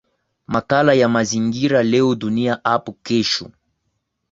[0.47, 3.51] makala ya mazingira leo dunia hapo kesho